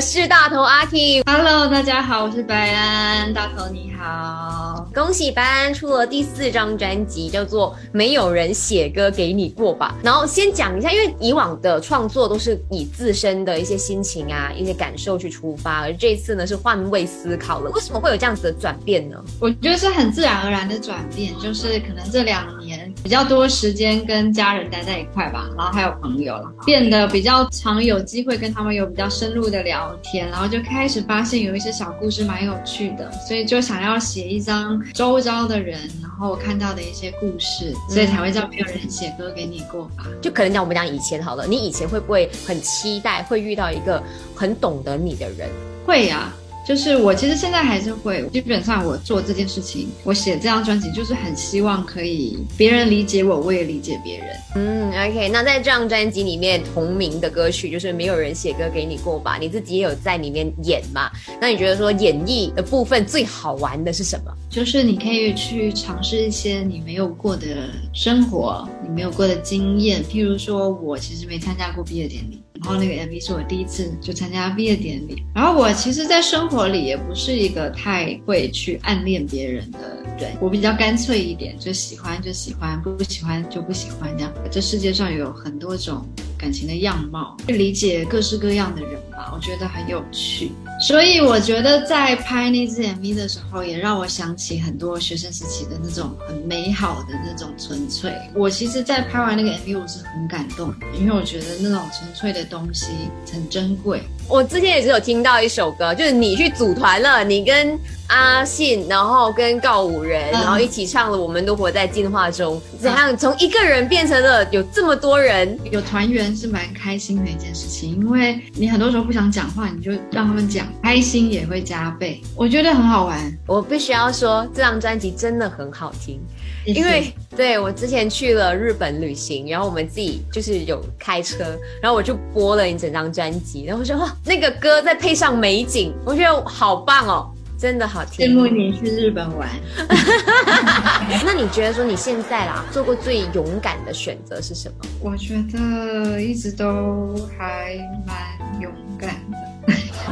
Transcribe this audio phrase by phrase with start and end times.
[0.00, 1.22] 我是大头阿 K。
[1.26, 9.94] Hello，大家好，我是白安，大头你好，恭喜白安出了第四张专辑，叫做《没有人写歌给你过吧》。
[10.02, 17.70] 然后先讲一下，因为以往的创作都是以自身的一些心情啊、一些感受去出发，而这一次呢是换位思考了。
[17.72, 19.22] 为什么会有这样子的转变呢？
[19.38, 40.06] 我觉得是很自然而然的转变，就是可能这两年比较多时间跟家人待在一块吧，然后还有朋友了，变得比较常有机会跟他们有比较深入的聊天，然后就开始发现有一些小故事蛮有趣的，所以就想要写一张周遭的人，然后看到的一些故事，所以才会叫没有人写歌给你过吧。
[40.20, 44.02] 就可能讲我们讲以前好了，你以前会不会很期待会遇到一个
[44.34, 45.48] 很懂得你的人？
[45.86, 46.32] 会呀、
[46.66, 54.28] 就是我其实现在还是会，基本上我做这件事情，我写这张专辑就是很希望可以别人理解我，我也理解别人。
[54.54, 59.36] 嗯，OK，那在这张专辑里面同名的歌曲就是没有人写歌给你过吧？
[59.38, 61.10] 你自己也有在里面演嘛？
[61.40, 64.32] 那你觉得说演绎的部分最好玩的是什么？
[64.48, 70.02] 就是你可以去尝试一些你没有过的生活，你没有过的经验。
[70.04, 75.22] 譬如说，我其实没参加过毕业典礼，然后那个 MV 是我第一次就参加毕业典礼。
[75.34, 79.78] 然后我其实，在生活里也不是一个太会去暗恋别人的
[80.18, 84.32] 人，我比较干脆一点，就喜欢就喜欢，不喜欢就不喜欢这样。
[84.50, 86.06] 这世界上有很多种
[86.38, 90.52] 感情的样貌，去理解各式各样的人吧，我觉得很有趣。
[90.80, 98.10] 所以我觉得在拍那支 MV 的时候，也让我想起很多学生时期的那种很美好的那种纯粹。
[98.34, 102.86] 我其实，在拍完那个 MV，我是很感动，因为我觉得那种纯粹的东西
[103.30, 104.02] 很珍贵。
[104.26, 107.78] 我之前也是有听到一首歌，就是你去组团了，你跟
[108.10, 115.58] 阿信，然后跟告五人，嗯然后一起唱了《我们都活在进化中》，怎样从一个人变成了有这么多人？
[115.70, 122.20] 有团员是蛮开心的一件事情，因为你很多时候不想讲话，你就让他们讲，开心也会加倍。
[122.36, 126.20] 我觉得很好玩，我必须要说，这张专辑真的很好听。
[126.66, 138.26] 谢谢因为对我之前去了日本旅行，然后我们自己就是有开车，然后我就播了你整张专辑，然后我说哇，那个歌再配上美景，我觉得好棒哦，真的好听。
[138.26, 139.48] 羡慕你去日本玩。
[141.24, 144.84] 那你觉得说你现在啦做过最勇敢的选择是什么？
[145.02, 147.76] 我觉得一直都还
[148.06, 149.36] 蛮勇敢的，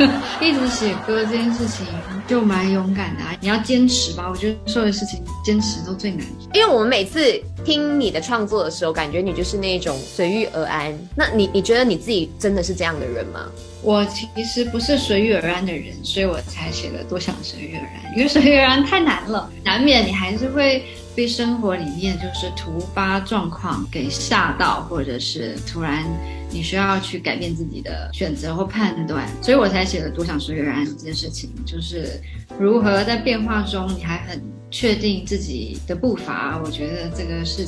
[0.40, 1.86] 一直写歌这件事情
[2.26, 3.36] 就蛮勇敢的、啊。
[3.40, 6.26] 你要坚持吧，我觉得所有的事情坚持都最难。
[6.54, 7.20] 因为我们每次
[7.64, 10.92] 听你的创作的时候，感觉你就是那种随遇而安。
[11.14, 13.46] 那你你觉得你自己真的是这样的人吗？
[13.82, 20.84] 我其实不是随遇而安的人，所以我才写了多想随遇而安，因为随遇而安太难了，难免你还是会
[21.14, 26.04] 被生活里面就是突发状况给吓到，或者是突然
[26.50, 32.20] 你需要去改变自己的选择或判断，所以我才写了多想随遇而安这件事情，就是
[32.58, 37.64] 如何在变化中你还很确定自己的步伐，我觉得这个是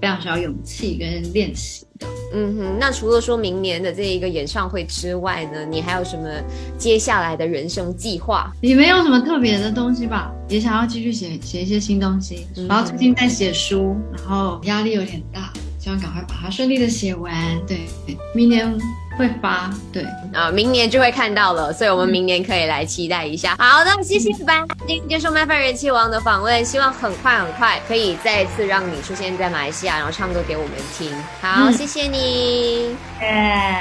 [0.00, 2.06] 非常需要勇气跟练习的。
[2.32, 6.28] 嗯哼，那除了说明年的这一个演唱会之外呢，你还有什么
[6.78, 8.52] 接下来的人生计划？
[8.60, 12.46] 也没有什么特别的东西吧，也想要继续写写一些新东西。
[12.56, 15.52] 嗯然后最近在写书，然后压力有点大，
[15.84, 17.30] 希望赶快把它顺利的写完。
[17.66, 17.86] 对，
[18.34, 18.66] 明年
[19.18, 19.70] 会发。
[19.92, 20.02] 对，
[20.32, 23.54] 啊，明年就会看到了，所以我们明年可以来期待一下。
[23.58, 31.14] 好的，谢谢吧，今天接受麦饭人气王的访问，希望很快很快可以再次让你出现在马来西亚，然后唱歌给我们听。
[31.42, 32.96] 好，嗯谢谢你。
[33.20, 33.78] 耶。